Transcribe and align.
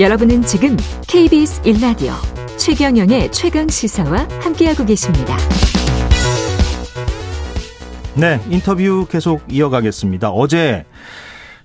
여러분은 0.00 0.42
지금 0.42 0.76
KBS 1.06 1.62
1라디오 1.62 2.14
최경영의 2.58 3.30
최강 3.30 3.68
시사와 3.68 4.26
함께하고 4.40 4.84
계십니다. 4.84 5.36
네, 8.16 8.40
인터뷰 8.50 9.06
계속 9.08 9.44
이어가겠습니다. 9.48 10.30
어제 10.30 10.84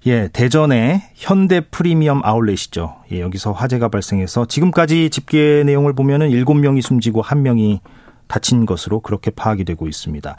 예, 0.06 0.30
대전의 0.32 1.02
현대 1.16 1.60
프리미엄 1.60 2.22
아울렛이죠. 2.24 2.98
예, 3.14 3.22
여기서 3.22 3.52
화재가 3.52 3.90
발생해서 3.90 4.46
지금까지 4.46 5.10
집계 5.10 5.64
내용을 5.66 5.94
보면은 5.94 6.30
7명이 6.30 6.84
숨지고 6.84 7.24
1명이 7.24 7.80
다친 8.28 8.68
것으로 8.68 9.00
그렇게 9.00 9.32
파악이 9.32 9.66
되고 9.66 9.88
있습니다. 9.88 10.38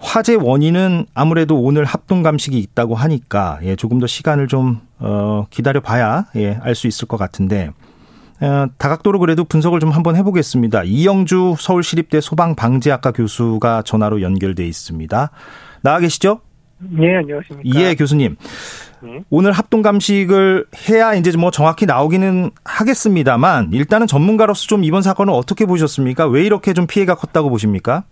화재 0.00 0.34
원인은 0.34 1.06
아무래도 1.14 1.60
오늘 1.60 1.84
합동 1.84 2.22
감식이 2.22 2.58
있다고 2.58 2.94
하니까 2.94 3.58
예, 3.62 3.76
조금 3.76 3.98
더 3.98 4.06
시간을 4.06 4.46
좀 4.48 4.80
어, 4.98 5.46
기다려 5.50 5.80
봐야 5.80 6.26
예, 6.36 6.58
알 6.62 6.74
수 6.74 6.86
있을 6.86 7.08
것 7.08 7.16
같은데 7.16 7.70
어, 8.40 8.66
다각도로 8.78 9.18
그래도 9.18 9.44
분석을 9.44 9.80
좀 9.80 9.90
한번 9.90 10.14
해보겠습니다. 10.16 10.84
이영주 10.84 11.56
서울시립대 11.58 12.20
소방방재학과 12.20 13.10
교수가 13.10 13.82
전화로 13.82 14.22
연결돼 14.22 14.64
있습니다. 14.66 15.30
나와 15.82 15.98
계시죠? 15.98 16.40
예, 17.00 17.16
안녕하십니까. 17.16 17.80
예, 17.80 17.94
교수님. 17.96 18.36
네. 19.02 19.20
오늘 19.30 19.50
합동 19.50 19.82
감식을 19.82 20.66
해야 20.88 21.14
이제 21.14 21.36
뭐 21.36 21.50
정확히 21.50 21.86
나오기는 21.86 22.50
하겠습니다만 22.64 23.70
일단은 23.72 24.06
전문가로서 24.06 24.66
좀 24.66 24.84
이번 24.84 25.02
사건을 25.02 25.32
어떻게 25.32 25.66
보셨습니까? 25.66 26.26
왜 26.28 26.44
이렇게 26.44 26.72
좀 26.72 26.86
피해가 26.86 27.16
컸다고 27.16 27.50
보십니까? 27.50 28.04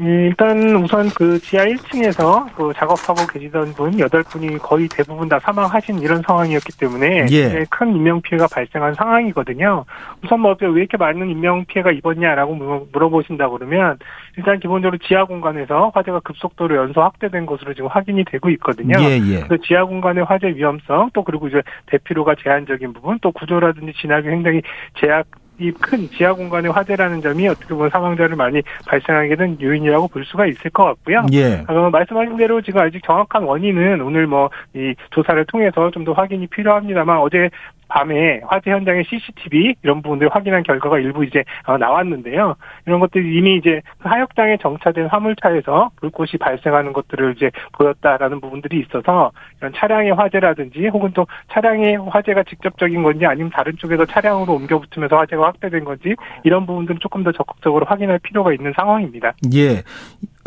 일단 0.00 0.76
우선 0.76 1.08
그 1.10 1.40
지하 1.40 1.64
1층에서 1.64 2.54
그 2.54 2.72
작업하고 2.76 3.26
계시던 3.32 3.72
분 3.72 3.90
8분이 3.92 4.58
거의 4.60 4.86
대부분 4.88 5.28
다 5.28 5.40
사망하신 5.40 5.98
이런 5.98 6.22
상황이었기 6.22 6.78
때문에 6.78 7.26
예. 7.30 7.64
큰 7.68 7.96
인명피해가 7.96 8.46
발생한 8.52 8.94
상황이거든요. 8.94 9.84
우선 10.24 10.40
뭐 10.40 10.54
왜 10.60 10.80
이렇게 10.80 10.96
많은 10.96 11.28
인명피해가 11.30 11.92
입었냐라고 11.92 12.54
물어보신다 12.92 13.48
그러면 13.48 13.98
일단 14.36 14.58
기본적으로 14.60 14.98
지하 14.98 15.24
공간에서 15.24 15.90
화재가 15.94 16.20
급속도로 16.20 16.76
연소 16.76 17.02
확대된 17.02 17.46
것으로 17.46 17.74
지금 17.74 17.88
확인이 17.88 18.24
되고 18.24 18.50
있거든요. 18.50 18.94
예, 19.00 19.18
예. 19.18 19.40
그 19.48 19.58
지하 19.62 19.84
공간의 19.84 20.24
화재 20.24 20.48
위험성 20.48 21.10
또 21.12 21.24
그리고 21.24 21.48
이제 21.48 21.62
대피로가 21.86 22.36
제한적인 22.42 22.92
부분 22.92 23.18
또 23.20 23.32
구조라든지 23.32 23.92
진압이 24.00 24.28
굉장히 24.28 24.62
제약 25.00 25.26
이 25.58 25.72
큰 25.80 26.08
지하 26.10 26.32
공간의 26.32 26.70
화재라는 26.72 27.20
점이 27.20 27.48
어떻게 27.48 27.74
보면 27.74 27.90
사망자를 27.90 28.36
많이 28.36 28.62
발생하게 28.86 29.36
된 29.36 29.58
요인이라고 29.60 30.08
볼 30.08 30.24
수가 30.24 30.46
있을 30.46 30.70
것 30.70 30.84
같고요. 30.84 31.26
예. 31.32 31.64
어, 31.68 31.90
말씀하신 31.90 32.36
대로 32.36 32.60
지금 32.62 32.80
아직 32.80 33.02
정확한 33.04 33.42
원인은 33.44 34.00
오늘 34.00 34.26
뭐 34.26 34.48
이 34.74 34.94
조사를 35.10 35.44
통해서 35.46 35.90
좀 35.90 36.04
더 36.04 36.12
확인이 36.12 36.46
필요합니다만 36.46 37.18
어제 37.18 37.50
밤에 37.88 38.40
화재 38.46 38.70
현장의 38.70 39.04
CCTV 39.08 39.74
이런 39.82 40.02
부분들 40.02 40.28
확인한 40.28 40.62
결과가 40.62 40.98
일부 40.98 41.24
이제 41.24 41.42
어, 41.66 41.76
나왔는데요. 41.76 42.54
이런 42.86 43.00
것들이 43.00 43.36
이미 43.36 43.56
이제 43.56 43.80
하역장에 44.00 44.58
정차된 44.58 45.06
화물차에서 45.06 45.90
불꽃이 45.96 46.32
발생하는 46.38 46.92
것들을 46.92 47.34
이제 47.36 47.50
보였다라는 47.72 48.40
부분들이 48.40 48.80
있어서 48.80 49.32
이런 49.58 49.72
차량의 49.74 50.12
화재라든지 50.12 50.86
혹은 50.88 51.10
또 51.14 51.26
차량의 51.52 51.96
화재가 52.08 52.44
직접적인 52.44 53.02
건지 53.02 53.26
아니면 53.26 53.50
다른 53.50 53.76
쪽에서 53.78 54.04
차량으로 54.06 54.54
옮겨 54.54 54.78
붙으면서 54.78 55.16
화재가 55.16 55.46
확대된 55.46 55.84
건지 55.84 56.14
이런 56.44 56.66
부분들은 56.66 57.00
조금 57.00 57.24
더 57.24 57.32
적극적으로 57.32 57.86
확인할 57.86 58.18
필요가 58.20 58.52
있는 58.52 58.72
상황입니다. 58.76 59.32
예. 59.54 59.82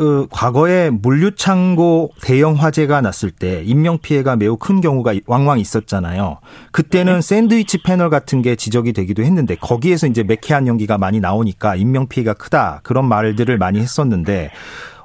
어, 0.01 0.25
과거에 0.31 0.89
물류창고 0.89 2.13
대형 2.21 2.55
화재가 2.55 3.01
났을 3.01 3.29
때 3.29 3.61
인명 3.63 3.99
피해가 3.99 4.35
매우 4.35 4.57
큰 4.57 4.81
경우가 4.81 5.13
왕왕 5.27 5.59
있었잖아요. 5.59 6.39
그때는 6.71 7.15
네. 7.15 7.21
샌드위치 7.21 7.83
패널 7.83 8.09
같은 8.09 8.41
게 8.41 8.55
지적이 8.55 8.93
되기도 8.93 9.23
했는데 9.23 9.55
거기에서 9.55 10.07
이제 10.07 10.23
매캐한 10.23 10.65
연기가 10.65 10.97
많이 10.97 11.19
나오니까 11.19 11.75
인명 11.75 12.07
피해가 12.07 12.33
크다 12.33 12.79
그런 12.81 13.05
말들을 13.05 13.55
많이 13.59 13.79
했었는데 13.79 14.49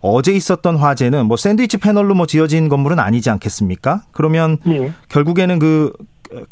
어제 0.01 0.33
있었던 0.33 0.77
화재는 0.77 1.27
뭐 1.27 1.37
샌드위치 1.37 1.77
패널로 1.77 2.15
뭐 2.15 2.27
지어진 2.27 2.71
건물은 2.71 2.99
아니지 2.99 3.29
않겠습니까? 3.29 4.05
그러면 4.13 4.57
네. 4.65 4.93
결국에는 5.11 5.59
그 5.59 5.93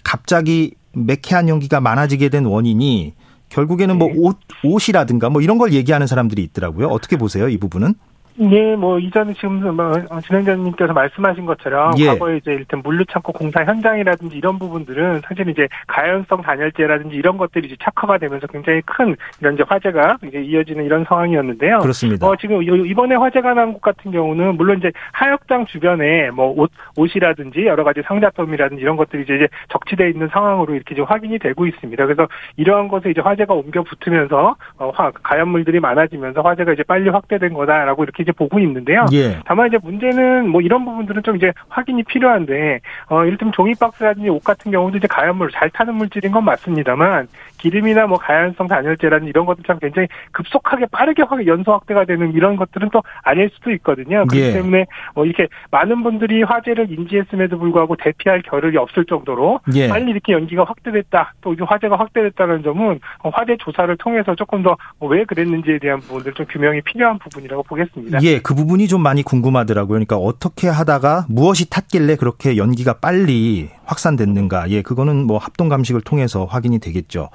갑자기 0.02 0.74
매캐한 0.92 1.48
연기가 1.48 1.80
많아지게 1.80 2.28
된 2.28 2.44
원인이 2.44 3.14
결국에는 3.48 3.96
뭐 3.96 4.08
네. 4.08 4.14
옷, 4.18 4.36
옷이라든가 4.64 5.30
뭐 5.30 5.40
이런 5.40 5.56
걸 5.56 5.72
얘기하는 5.72 6.06
사람들이 6.06 6.42
있더라고요. 6.42 6.88
어떻게 6.88 7.16
보세요, 7.16 7.48
이 7.48 7.56
부분은? 7.56 7.94
예, 8.40 8.74
뭐 8.74 8.98
이전에 8.98 9.32
지금 9.34 9.76
뭐 9.76 9.92
진행자님께서 10.22 10.92
말씀하신 10.92 11.46
것처럼 11.46 11.92
예. 11.98 12.06
과거에 12.06 12.38
이제 12.38 12.52
일단 12.52 12.80
물류창고 12.82 13.32
공사 13.32 13.64
현장이라든지 13.64 14.36
이런 14.36 14.58
부분들은 14.58 15.20
사실 15.26 15.48
이제 15.48 15.68
가연성 15.86 16.42
단열재라든지 16.42 17.14
이런 17.14 17.36
것들이 17.36 17.66
이제 17.66 17.76
착화가 17.80 18.18
되면서 18.18 18.46
굉장히 18.48 18.80
큰 18.86 19.14
이런 19.40 19.54
이제 19.54 19.62
화재가 19.68 20.18
이제 20.26 20.40
이어지는 20.42 20.84
이런 20.84 21.04
상황이었는데요. 21.04 21.78
그렇습니다. 21.78 22.26
어, 22.26 22.34
지금 22.36 22.62
이번에 22.62 23.14
화재가 23.14 23.54
난 23.54 23.72
곳 23.74 23.80
같은 23.80 24.10
경우는 24.10 24.56
물론 24.56 24.78
이제 24.78 24.90
하역장 25.12 25.66
주변에 25.66 26.30
뭐 26.30 26.52
옷, 26.56 26.70
옷이라든지 26.96 27.66
여러 27.66 27.82
가지 27.84 28.02
상자품이라든지 28.02 28.82
이런 28.82 28.96
것들이 28.96 29.22
이제 29.22 29.48
적치되어 29.68 30.08
있는 30.08 30.28
상황으로 30.28 30.74
이렇게 30.74 30.94
좀 30.94 31.04
확인이 31.04 31.38
되고 31.38 31.66
있습니다. 31.66 32.04
그래서 32.04 32.28
이러한 32.56 32.88
것에 32.88 33.10
이제 33.10 33.20
화재가 33.20 33.54
옮겨 33.54 33.82
붙으면서 33.82 34.56
어, 34.78 34.90
화, 34.94 35.10
가연물들이 35.10 35.80
많아지면서 35.80 36.42
화재가 36.42 36.72
이제 36.72 36.82
빨리 36.82 37.08
확대된 37.08 37.54
거다라고 37.54 38.04
이렇게 38.04 38.23
이제 38.24 38.32
보고 38.32 38.58
있는데요. 38.58 39.06
예. 39.12 39.38
다만 39.44 39.68
이제 39.68 39.78
문제는 39.82 40.48
뭐 40.48 40.60
이런 40.60 40.84
부분들은 40.84 41.22
좀 41.22 41.36
이제 41.36 41.52
확인이 41.68 42.02
필요한데 42.02 42.80
어 43.08 43.24
이를테면 43.24 43.52
종이 43.52 43.74
박스라든지 43.74 44.28
옷 44.28 44.42
같은 44.42 44.72
경우도 44.72 44.98
이제 44.98 45.06
가연물 45.06 45.50
잘 45.52 45.70
타는 45.70 45.94
물질인 45.94 46.32
건 46.32 46.44
맞습니다만 46.44 47.28
기름이나 47.58 48.06
뭐 48.06 48.18
가연성 48.18 48.66
단열재라든지 48.66 49.30
이런 49.30 49.46
것들 49.46 49.64
참 49.66 49.78
굉장히 49.78 50.08
급속하게 50.32 50.86
빠르게 50.90 51.22
확 51.22 51.46
연소 51.46 51.72
확대가 51.72 52.04
되는 52.04 52.32
이런 52.34 52.56
것들은 52.56 52.90
또 52.92 53.02
아닐 53.22 53.50
수도 53.54 53.70
있거든요. 53.72 54.24
그렇기 54.26 54.40
예. 54.40 54.52
때문에 54.52 54.86
뭐 55.14 55.24
이렇게 55.24 55.48
많은 55.70 56.02
분들이 56.02 56.42
화재를 56.42 56.90
인지했음에도 56.90 57.58
불구하고 57.58 57.96
대피할 57.96 58.42
겨를이 58.42 58.76
없을 58.76 59.04
정도로 59.04 59.60
예. 59.74 59.88
빨리 59.88 60.10
이렇게 60.10 60.32
연기가 60.32 60.64
확대됐다 60.64 61.34
또 61.40 61.54
화재가 61.58 61.96
확대됐다는 61.96 62.62
점은 62.62 63.00
화재 63.20 63.56
조사를 63.56 63.96
통해서 63.96 64.34
조금 64.34 64.62
더 64.62 64.76
왜 65.00 65.24
그랬는지에 65.24 65.78
대한 65.78 66.00
부분들 66.00 66.32
좀 66.34 66.46
규명이 66.46 66.80
필요한 66.82 67.18
부분이라고 67.18 67.62
보겠습니다. 67.64 68.13
예, 68.22 68.40
그 68.40 68.54
부분이 68.54 68.88
좀 68.88 69.02
많이 69.02 69.22
궁금하더라고요. 69.22 69.94
그러니까 69.94 70.16
어떻게 70.16 70.68
하다가 70.68 71.26
무엇이 71.28 71.68
탔길래 71.68 72.16
그렇게 72.16 72.56
연기가 72.56 72.94
빨리 72.94 73.70
확산됐는가. 73.84 74.70
예, 74.70 74.82
그거는 74.82 75.26
뭐 75.26 75.38
합동 75.38 75.68
감식을 75.68 76.02
통해서 76.02 76.44
확인이 76.44 76.78
되겠죠. 76.78 77.30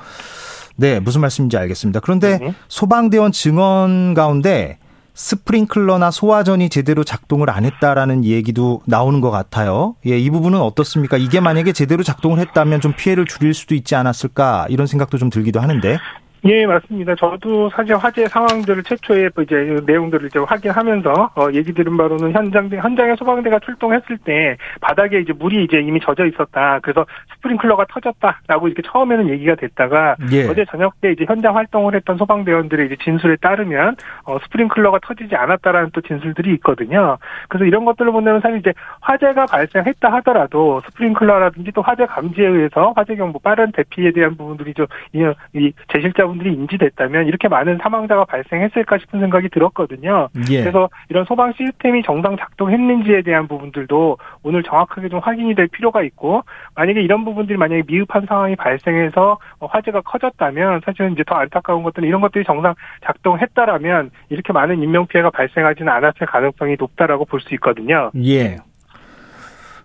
네, 0.76 1.00
무슨 1.00 1.22
말씀인지 1.22 1.58
알겠습니다. 1.58 2.00
그런데 2.00 2.38
네. 2.38 2.54
소방대원 2.68 3.32
증언 3.32 4.14
가운데 4.14 4.78
스프링클러나 5.14 6.12
소화전이 6.12 6.70
제대로 6.70 7.04
작동을 7.04 7.50
안 7.50 7.66
했다라는 7.66 8.24
얘기도 8.24 8.82
나오는 8.86 9.20
것 9.20 9.32
같아요. 9.32 9.96
예, 10.06 10.18
이 10.18 10.30
부분은 10.30 10.62
어떻습니까? 10.62 11.18
이게 11.18 11.42
만약에 11.42 11.74
제대로 11.74 12.04
작동을 12.04 12.40
했다면 12.40 12.80
좀 12.80 12.94
피해를 12.96 13.26
줄일 13.26 13.54
수도 13.54 13.76
있지 13.76 13.96
않았을까 13.96 14.68
이런 14.70 14.88
생각도 14.88 15.18
좀 15.18 15.30
들기도 15.30 15.60
하는데. 15.60 16.00
예, 16.46 16.66
맞습니다. 16.66 17.16
저도 17.16 17.70
사실 17.70 17.96
화재 17.98 18.26
상황들을 18.28 18.84
최초에 18.84 19.30
뭐 19.36 19.44
이제 19.44 19.80
내용들을 19.86 20.28
이제 20.28 20.40
확인하면서 20.40 21.32
어, 21.36 21.48
얘기 21.54 21.74
들은 21.74 21.98
바로는 21.98 22.32
현장 22.32 22.70
현장에 22.70 23.16
소방대가 23.18 23.60
출동했을 23.60 24.18
때 24.20 24.56
바닥에 24.80 25.20
이제 25.20 25.34
물이 25.34 25.66
이제 25.66 25.80
이미 25.80 26.00
젖어 26.00 26.26
있었다. 26.26 26.80
그래서 26.82 27.06
스프링클러가 27.36 27.86
터졌다라고 27.90 28.68
이렇게 28.68 28.82
처음에는 28.86 29.30
얘기가 29.30 29.56
됐다가 29.56 30.16
예. 30.32 30.48
어제 30.48 30.66
저녁 30.70 31.00
때 31.02 31.12
이제 31.12 31.26
현장 31.28 31.58
활동을 31.58 31.96
했던 31.96 32.18
소방대원들의 32.18 32.86
이제 32.86 32.96
진술에 33.04 33.36
따르면 33.42 33.98
어, 34.24 34.40
스프링클러가 34.40 35.00
터지지 35.02 35.36
않았다라는 35.36 35.90
또 35.94 36.02
진술들이 36.02 36.54
있거든요. 36.56 37.18
그래서 37.50 37.66
이런 37.66 37.84
것들을 37.84 38.12
보면 38.12 38.40
사실 38.42 38.60
이제 38.60 38.74
화재가 39.02 39.48
발생했다 39.48 40.12
하더라도 40.14 40.82
스프링클러라든지 40.86 41.72
또 41.74 41.82
화재 41.82 42.06
감지에 42.06 42.48
의해서 42.48 42.94
화재 42.96 43.16
경보 43.16 43.40
빠른 43.40 43.72
대피에 43.74 44.12
대한 44.12 44.38
부분들이 44.38 44.74
좀이 44.74 45.34
이 45.54 45.74
제실자 45.92 46.29
분들이 46.30 46.54
인지됐다면 46.54 47.28
이렇게 47.28 47.48
많은 47.48 47.80
사망자가 47.82 48.26
발생했을까 48.26 48.98
싶은 49.00 49.20
생각이 49.20 49.50
들었거든요. 49.50 50.30
예. 50.50 50.62
그래서 50.62 50.90
이런 51.10 51.26
소방 51.26 51.54
시스템이 51.58 52.04
정상 52.04 52.38
작동했는지에 52.38 53.24
대한 53.24 53.48
부분들도 53.48 54.18
오늘 54.44 54.64
정확하게 54.64 55.10
좀 55.10 55.20
확인이 55.20 55.56
될 55.56 55.68
필요가 55.68 56.04
있고 56.04 56.44
만약에 56.76 57.02
이런 57.02 57.26
부분들이 57.26 57.58
만약에 57.58 57.84
미흡한 57.88 58.26
상황이 58.28 58.56
발생해서 58.56 59.40
화재가 59.60 60.02
커졌다면 60.02 60.82
사실은 60.86 61.14
이제 61.14 61.24
더 61.26 61.36
안타까운 61.36 61.84
것들은 61.84 62.08
이런 62.08 62.22
것들이 62.22 62.44
정상 62.46 62.76
작동했다라면 63.04 64.12
이렇게 64.30 64.54
많은 64.54 64.82
인명 64.84 65.08
피해가 65.08 65.30
발생하지는 65.32 65.92
않았을 65.92 66.28
가능성이 66.28 66.76
높다라고 66.80 67.26
볼 67.26 67.40
수 67.40 67.54
있거든요. 67.56 68.12
예. 68.26 68.58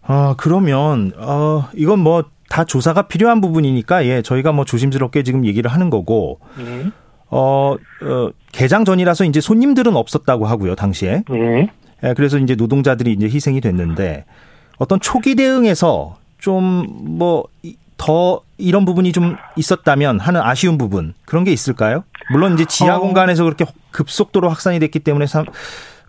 아, 0.06 0.35
그러면, 0.37 1.12
어, 1.17 1.69
이건 1.73 2.00
뭐, 2.00 2.25
다 2.55 2.62
조사가 2.62 3.09
필요한 3.09 3.41
부분이니까 3.41 4.06
예 4.06 4.23
저희가 4.23 4.53
뭐 4.53 4.65
조심스럽게 4.65 5.25
지금 5.25 5.45
얘기를 5.45 5.69
하는 5.73 5.91
거고 5.91 6.39
네. 6.56 6.87
어, 7.29 7.75
어 8.03 8.31
개장 8.53 8.85
전이라서 8.85 9.25
이제 9.25 9.41
손님들은 9.41 9.97
없었다고 9.97 10.47
하고요 10.47 10.77
당시에 10.77 11.25
네. 11.29 11.69
예, 12.05 12.15
그래서 12.15 12.39
이제 12.39 12.55
노동자들이 12.55 13.12
이제 13.12 13.27
희생이 13.27 13.61
됐는데 13.61 14.25
어떤 14.79 15.01
초기 15.01 15.35
대응에서 15.35 16.17
좀 16.39 16.87
뭐 17.19 17.45
더 17.97 18.43
이런 18.59 18.85
부분이 18.85 19.12
좀 19.12 19.37
있었다면 19.56 20.21
하는 20.21 20.41
아쉬운 20.43 20.77
부분 20.79 21.15
그런 21.25 21.45
게 21.45 21.53
있을까요? 21.53 22.05
물론 22.31 22.55
이제 22.55 22.65
지하 22.65 22.97
어. 22.97 23.01
공간에서 23.01 23.45
그렇게 23.45 23.65
급속도로 23.93 24.49
확산이 24.49 24.79
됐기 24.79 24.99
때문에 25.01 25.27
참, 25.27 25.47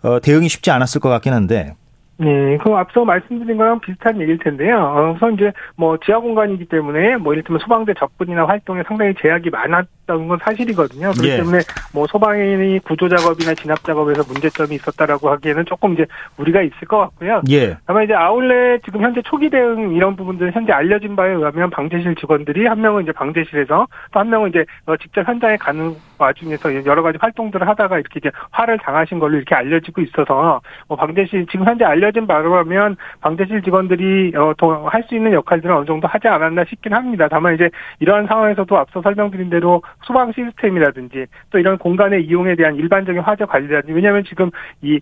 어, 0.02 0.20
대응이 0.20 0.48
쉽지 0.48 0.70
않았을 0.70 1.00
것 1.00 1.08
같긴 1.08 1.32
한데 1.32 1.74
네, 2.18 2.56
그 2.62 2.70
앞서 2.70 3.04
말씀드린 3.04 3.58
거랑 3.58 3.80
비슷한 3.80 4.18
얘기일 4.20 4.38
텐데요. 4.38 4.78
어, 4.78 5.12
우선 5.14 5.34
이제 5.34 5.52
뭐 5.76 5.98
지하 5.98 6.18
공간이기 6.18 6.64
때문에 6.66 7.16
뭐 7.16 7.34
이를테면 7.34 7.60
소방대 7.60 7.92
접근이나 7.94 8.46
활동에 8.46 8.82
상당히 8.86 9.14
제약이 9.20 9.50
많았던 9.50 10.26
건 10.28 10.38
사실이거든요. 10.42 11.10
그렇기 11.12 11.28
예. 11.28 11.36
때문에 11.36 11.58
뭐 11.92 12.06
소방인이 12.06 12.78
구조 12.80 13.08
작업이나 13.08 13.52
진압 13.54 13.84
작업에서 13.84 14.22
문제점이 14.26 14.76
있었다라고 14.76 15.28
하기에는 15.30 15.66
조금 15.66 15.92
이제 15.92 16.06
무리가 16.36 16.62
있을 16.62 16.88
것 16.88 16.98
같고요. 16.98 17.42
예. 17.50 17.76
다만 17.86 18.04
이제 18.04 18.14
아울렛 18.14 18.82
지금 18.84 19.02
현재 19.02 19.20
초기 19.22 19.50
대응 19.50 19.92
이런 19.94 20.16
부분들은 20.16 20.52
현재 20.52 20.72
알려진 20.72 21.16
바에 21.16 21.32
의하면 21.32 21.68
방제실 21.68 22.14
직원들이 22.14 22.66
한 22.66 22.80
명은 22.80 23.02
이제 23.02 23.12
방제실에서 23.12 23.86
또 24.12 24.20
한 24.20 24.30
명은 24.30 24.48
이제 24.48 24.64
어, 24.86 24.96
직접 24.96 25.28
현장에 25.28 25.56
가는 25.58 25.94
와중에서 26.18 26.86
여러 26.86 27.02
가지 27.02 27.18
활동들을 27.20 27.68
하다가 27.68 27.98
이렇게 27.98 28.20
이제 28.20 28.30
화를 28.50 28.78
당하신 28.78 29.18
걸로 29.18 29.36
이렇게 29.36 29.54
알려지고 29.54 30.00
있어서 30.00 30.60
뭐 30.88 30.96
방제실 30.96 31.46
지금 31.50 31.66
현재 31.66 31.84
알려 31.84 32.06
알려진 32.06 32.26
바로 32.26 32.56
하면 32.58 32.96
방대실 33.20 33.62
직원들이 33.62 34.32
어, 34.36 34.54
할수 34.86 35.14
있는 35.14 35.32
역할들은 35.32 35.74
어느 35.74 35.86
정도 35.86 36.06
하지 36.06 36.28
않았나 36.28 36.64
싶긴 36.64 36.94
합니다. 36.94 37.28
다만 37.28 37.54
이제 37.54 37.68
이러한 37.98 38.26
상황에서도 38.26 38.76
앞서 38.76 39.02
설명드린 39.02 39.50
대로 39.50 39.82
소방 40.02 40.32
시스템이라든지 40.32 41.26
또 41.50 41.58
이런 41.58 41.78
공간의 41.78 42.24
이용에 42.24 42.54
대한 42.54 42.76
일반적인 42.76 43.22
화재 43.22 43.44
관리라든지 43.44 43.92
왜냐하면 43.92 44.24
지금 44.24 44.50
이 44.82 45.00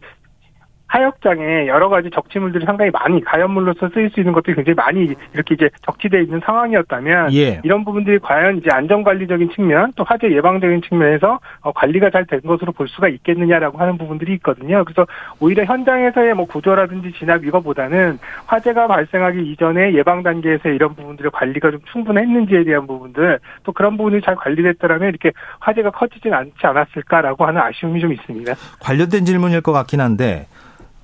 하역장에 0.95 1.67
여러 1.67 1.89
가지 1.89 2.09
적치물들이 2.11 2.65
상당히 2.65 2.91
많이 2.91 3.23
가연물로서 3.23 3.91
쓰일 3.93 4.11
수 4.11 4.21
있는 4.21 4.33
것들이 4.33 4.55
굉장히 4.55 4.75
많이 4.75 5.15
이렇게 5.33 5.55
이제 5.55 5.69
적치되어 5.83 6.21
있는 6.21 6.41
상황이었다면 6.45 7.33
예. 7.35 7.61
이런 7.65 7.85
부분들이 7.85 8.19
과연 8.21 8.59
이제 8.59 8.69
안전관리적인 8.71 9.51
측면 9.55 9.93
또 9.97 10.05
화재 10.05 10.31
예방적인 10.31 10.83
측면에서 10.83 11.41
어, 11.61 11.73
관리가 11.73 12.11
잘 12.11 12.25
된 12.27 12.41
것으로 12.41 12.73
볼 12.73 12.89
수가 12.89 13.09
있겠느냐라고 13.09 13.77
하는 13.77 13.99
부분들이 13.99 14.33
있거든요. 14.35 14.83
그래서 14.85 15.07
오히려 15.41 15.65
현장에서의 15.65 16.33
뭐 16.33 16.47
구조라든지 16.47 17.13
진압 17.19 17.45
이거보다는 17.45 18.19
화재가 18.47 18.87
발생하기 18.87 19.53
이전에 19.53 19.93
예방 19.93 20.23
단계에서 20.23 20.71
이런 20.71 20.95
부분들의 20.95 21.31
관리가 21.33 21.71
좀 21.71 21.81
충분했는지에 21.93 22.65
대한 22.65 22.87
부분들 22.87 23.41
또 23.65 23.73
그런 23.73 23.99
부분이 23.99 24.23
잘 24.23 24.37
관리됐더라면 24.37 25.11
이렇게 25.11 25.33
화재가 25.61 25.91
커지진 25.91 26.33
않지 26.33 26.55
않았을까라고 26.63 27.45
하는 27.45 27.61
아쉬움이 27.61 28.01
좀 28.01 28.13
있습니다. 28.15 28.55
관련된 28.81 29.27
질문일 29.27 29.61
것 29.61 29.73
같긴 29.73 30.01
한데 30.01 30.47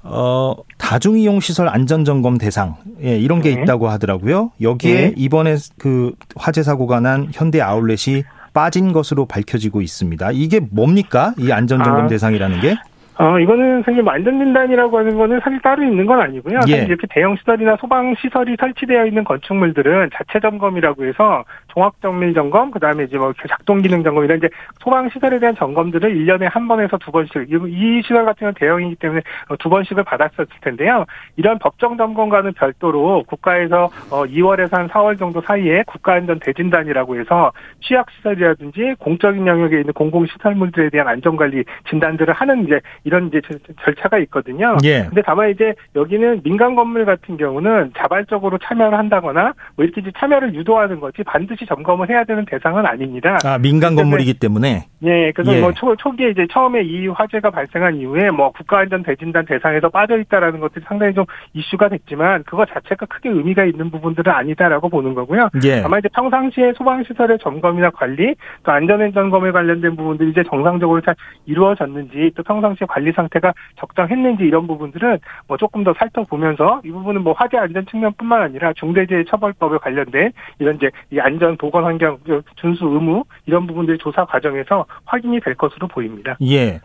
어, 0.02 0.54
다중이용 0.78 1.40
시설 1.40 1.68
안전 1.68 2.04
점검 2.04 2.38
대상, 2.38 2.76
예, 3.02 3.18
이런 3.18 3.42
게 3.42 3.54
네. 3.54 3.62
있다고 3.62 3.88
하더라고요. 3.88 4.52
여기에 4.60 4.94
네. 4.94 5.14
이번에 5.16 5.56
그 5.78 6.12
화재 6.36 6.62
사고가 6.62 7.00
난 7.00 7.28
현대 7.32 7.60
아울렛이 7.60 8.24
빠진 8.52 8.92
것으로 8.92 9.26
밝혀지고 9.26 9.82
있습니다. 9.82 10.30
이게 10.32 10.60
뭡니까? 10.60 11.34
이 11.38 11.52
안전 11.52 11.82
점검 11.84 12.04
아, 12.04 12.08
대상이라는 12.08 12.60
게? 12.60 12.76
어, 13.18 13.38
이거는 13.38 13.82
사실 13.84 14.02
안전진단이라고 14.08 14.96
하는 14.96 15.18
거는 15.18 15.40
사실 15.44 15.60
따로 15.60 15.84
있는 15.84 16.06
건 16.06 16.22
아니고요. 16.22 16.60
예. 16.68 16.84
이렇게 16.84 17.06
대형 17.10 17.36
시설이나 17.36 17.76
소방 17.78 18.14
시설이 18.18 18.56
설치되어 18.58 19.04
있는 19.04 19.24
건축물들은 19.24 20.08
자체 20.14 20.40
점검이라고 20.40 21.04
해서 21.04 21.44
종합 21.72 22.00
정밀 22.00 22.34
점검, 22.34 22.70
그다음에 22.70 23.04
이제 23.04 23.16
뭐 23.18 23.32
작동 23.48 23.82
기능 23.82 24.02
점검 24.02 24.24
이런 24.24 24.38
이제 24.38 24.48
소방 24.80 25.08
시설에 25.10 25.38
대한 25.38 25.54
점검들을 25.56 26.14
1년에 26.14 26.50
한 26.50 26.68
번에서 26.68 26.98
두 26.98 27.10
번씩 27.10 27.48
이 27.48 28.02
시설 28.02 28.24
같은 28.24 28.38
경우는 28.40 28.54
대형이기 28.54 28.96
때문에 28.96 29.22
두 29.58 29.68
번씩을 29.68 30.04
받았었을 30.04 30.46
텐데요. 30.60 31.04
이런 31.36 31.58
법정 31.58 31.96
점검과는 31.96 32.54
별도로 32.54 33.24
국가에서 33.24 33.90
2월에서 34.10 34.74
어, 34.74 34.76
한 34.78 34.88
4월 34.88 35.18
정도 35.18 35.40
사이에 35.40 35.82
국가안전 35.86 36.40
대진단이라고 36.40 37.18
해서 37.18 37.52
취약 37.80 38.10
시설이라든지 38.10 38.94
공적인 38.98 39.46
영역에 39.46 39.80
있는 39.80 39.92
공공 39.92 40.26
시설물들에 40.26 40.90
대한 40.90 41.08
안전 41.08 41.36
관리 41.36 41.64
진단들을 41.88 42.32
하는 42.32 42.64
이제 42.64 42.80
이런 43.04 43.28
이제 43.28 43.40
절차가 43.84 44.18
있거든요. 44.18 44.76
예. 44.84 45.04
근데 45.04 45.22
다만 45.22 45.50
이제 45.50 45.74
여기는 45.94 46.42
민간 46.42 46.74
건물 46.74 47.04
같은 47.04 47.36
경우는 47.36 47.92
자발적으로 47.96 48.58
참여를 48.58 48.96
한다거나 48.98 49.54
뭐 49.76 49.84
이렇게 49.84 50.00
이제 50.00 50.10
참여를 50.16 50.54
유도하는 50.54 51.00
거지 51.00 51.22
반드시 51.22 51.59
점검을 51.66 52.08
해야 52.10 52.24
되는 52.24 52.44
대상은 52.44 52.86
아닙니다. 52.86 53.38
아 53.44 53.58
민간 53.58 53.94
건물이기 53.94 54.34
때문에. 54.34 54.86
예. 55.02 55.32
그래서 55.32 55.54
예. 55.54 55.60
뭐 55.60 55.72
초, 55.72 55.96
초기에 55.96 56.30
이제 56.30 56.46
처음에 56.50 56.82
이 56.82 57.08
화재가 57.08 57.50
발생한 57.50 57.96
이후에 57.96 58.30
뭐 58.30 58.50
국가안전 58.50 59.02
대진단 59.02 59.44
대상에서 59.46 59.88
빠져 59.88 60.18
있다라는 60.18 60.60
것들이 60.60 60.84
상당히 60.86 61.14
좀 61.14 61.24
이슈가 61.54 61.88
됐지만 61.88 62.42
그거 62.44 62.66
자체가 62.66 63.06
크게 63.06 63.30
의미가 63.30 63.64
있는 63.64 63.90
부분들은 63.90 64.32
아니다라고 64.32 64.88
보는 64.88 65.14
거고요. 65.14 65.48
예. 65.64 65.82
다만 65.82 66.00
이제 66.00 66.08
평상시에 66.14 66.74
소방 66.76 67.02
시설의 67.04 67.38
점검이나 67.38 67.90
관리 67.90 68.34
또 68.62 68.72
안전행 68.72 69.12
점검에 69.12 69.50
관련된 69.52 69.96
부분들이 69.96 70.30
이제 70.30 70.42
정상적으로 70.48 71.00
잘 71.00 71.14
이루어졌는지 71.46 72.32
또 72.36 72.42
평상시에 72.42 72.86
관리 72.88 73.12
상태가 73.12 73.52
적당했는지 73.76 74.44
이런 74.44 74.66
부분들은 74.66 75.18
뭐 75.48 75.56
조금 75.56 75.84
더 75.84 75.94
살펴보면서 75.98 76.80
이 76.84 76.90
부분은 76.90 77.22
뭐 77.22 77.32
화재 77.32 77.56
안전 77.56 77.86
측면뿐만 77.86 78.42
아니라 78.42 78.72
중대재해 78.74 79.24
처벌법에 79.24 79.78
관련된 79.78 80.32
이런 80.58 80.76
이제 80.76 80.90
이 81.10 81.18
안전 81.18 81.49
보건 81.56 81.84
환경 81.84 82.18
준수 82.56 82.84
의무 82.84 83.24
이런 83.46 83.66
부분들이 83.66 83.98
조사 83.98 84.24
과정에서 84.24 84.86
확인이 85.04 85.40
될 85.40 85.54
것으로 85.54 85.88
보입니다. 85.88 86.36
예. 86.42 86.80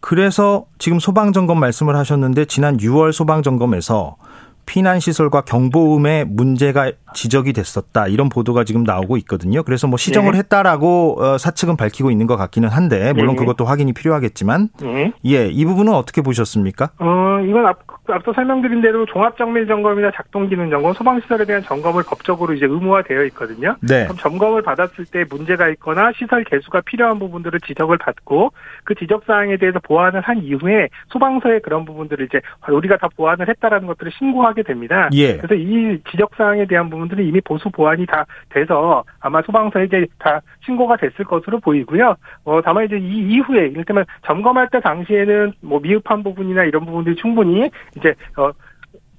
그래서 0.00 0.66
지금 0.78 0.98
소방 0.98 1.32
점검 1.32 1.58
말씀을 1.58 1.96
하셨는데 1.96 2.44
지난 2.44 2.76
6월 2.76 3.12
소방 3.12 3.42
점검에서 3.42 4.16
피난 4.64 5.00
시설과 5.00 5.42
경보음에 5.42 6.24
문제가 6.24 6.92
지적이 7.14 7.52
됐었다 7.52 8.06
이런 8.06 8.28
보도가 8.28 8.64
지금 8.64 8.84
나오고 8.84 9.16
있거든요. 9.18 9.62
그래서 9.62 9.86
뭐 9.86 9.96
시정을 9.96 10.32
네. 10.32 10.38
했다라고 10.38 11.22
어, 11.22 11.38
사측은 11.38 11.76
밝히고 11.76 12.10
있는 12.10 12.26
것 12.26 12.36
같기는 12.36 12.68
한데 12.68 13.12
물론 13.12 13.36
네. 13.36 13.40
그것도 13.40 13.64
확인이 13.64 13.92
필요하겠지만 13.92 14.68
네. 14.80 15.12
예, 15.26 15.46
이 15.46 15.64
부분은 15.64 15.92
어떻게 15.92 16.22
보셨습니까? 16.22 16.90
어, 16.98 17.40
이건 17.46 17.66
앞, 17.66 17.78
앞서 18.08 18.32
설명드린 18.32 18.80
대로 18.80 19.06
종합정밀 19.06 19.66
점검이나 19.66 20.10
작동기능 20.14 20.70
점검, 20.70 20.92
소방시설에 20.92 21.44
대한 21.44 21.62
점검을 21.62 22.02
법적으로 22.06 22.54
이제 22.54 22.66
의무화되어 22.66 23.24
있거든요. 23.26 23.76
네. 23.80 24.04
그럼 24.04 24.16
점검을 24.16 24.62
받았을 24.62 25.04
때 25.06 25.24
문제가 25.28 25.68
있거나 25.70 26.12
시설 26.16 26.44
개수가 26.44 26.82
필요한 26.82 27.18
부분들을 27.18 27.60
지적을 27.60 27.98
받고 27.98 28.52
그 28.84 28.94
지적 28.94 29.24
사항에 29.26 29.56
대해서 29.56 29.78
보완을 29.80 30.20
한 30.20 30.42
이후에 30.42 30.88
소방서에 31.08 31.60
그런 31.60 31.84
부분들을 31.84 32.26
이제 32.26 32.40
우리가 32.68 32.96
다 32.96 33.08
보완을 33.16 33.48
했다라는 33.48 33.86
것들을 33.86 34.12
신고하게 34.18 34.62
됩니다. 34.62 35.08
예. 35.12 35.36
그래서 35.36 35.54
이 35.54 36.00
지적 36.10 36.30
사항에 36.36 36.66
대한 36.66 36.90
부분 36.90 36.97
부분들은 36.98 37.24
이미 37.24 37.40
보수 37.40 37.70
보완이 37.70 38.06
다 38.06 38.24
돼서 38.48 39.04
아마 39.20 39.40
소방서에 39.42 39.84
이제 39.84 40.06
다 40.18 40.40
신고가 40.64 40.96
됐을 40.96 41.24
것으로 41.24 41.60
보이고요. 41.60 42.16
어, 42.44 42.60
다만 42.62 42.84
이제 42.84 42.98
이 42.98 43.34
이후에 43.34 43.68
이를테면 43.68 44.04
점검할 44.26 44.68
때 44.70 44.80
당시에는 44.80 45.52
뭐 45.60 45.80
미흡한 45.80 46.22
부분이나 46.22 46.64
이런 46.64 46.84
부분들이 46.84 47.16
충분히 47.16 47.70
이제 47.96 48.14
어, 48.36 48.50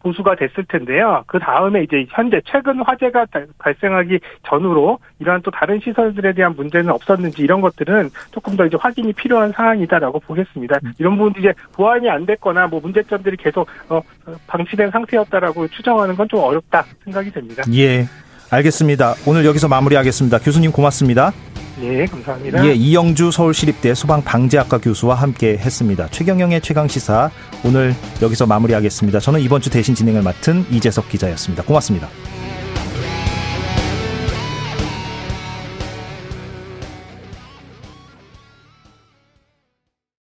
보수가 0.02 0.36
됐을 0.36 0.64
텐데요. 0.70 1.24
그 1.28 1.40
다음에 1.40 1.84
이제 1.84 2.06
현재 2.10 2.40
최근 2.46 2.82
화재가 2.82 3.26
발생하기 3.58 4.20
전후로 4.48 5.00
이러한 5.20 5.42
또 5.42 5.52
다른 5.52 5.80
시설들에 5.82 6.34
대한 6.34 6.56
문제는 6.56 6.90
없었는지 6.92 7.42
이런 7.42 7.60
것들은 7.60 8.10
조금 8.32 8.56
더 8.56 8.66
이제 8.66 8.78
확인이 8.80 9.12
필요한 9.12 9.52
상황이다라고 9.52 10.20
보겠습니다. 10.22 10.80
음. 10.86 10.94
이런 11.00 11.18
부분들이 11.18 11.44
이제 11.44 11.54
보완이 11.74 12.10
안 12.10 12.26
됐거나 12.26 12.68
뭐 12.68 12.80
문제점들이 12.80 13.36
계속 13.36 13.68
어, 13.90 14.02
방치된 14.48 14.92
상태였다라고 14.92 15.68
추정하는 15.68 16.16
건 16.16 16.30
좀 16.30 16.42
어렵다 16.42 16.86
생각이 17.04 17.32
됩니다. 17.32 17.64
예. 17.74 18.06
알겠습니다. 18.52 19.16
오늘 19.28 19.46
여기서 19.46 19.68
마무리하겠습니다. 19.68 20.38
교수님 20.40 20.72
고맙습니다. 20.72 21.32
예, 21.82 22.06
감사합니다. 22.06 22.66
예, 22.66 22.74
이영주 22.74 23.32
서울시립대 23.32 23.94
소방방재학과 23.94 24.80
교수와 24.80 25.16
함께 25.16 25.58
했습니다. 25.58 26.08
최경영의 26.10 26.62
최강시사 26.62 27.32
오늘 27.64 27.96
여기서 28.22 28.46
마무리하겠습니다. 28.46 29.20
저는 29.20 29.40
이번 29.42 29.62
주 29.62 29.70
대신 29.70 29.96
진행을 29.96 30.22
맡은 30.22 30.66
이재석 30.72 31.10
기자였습니다. 31.10 31.64
고맙습니다. 31.64 32.10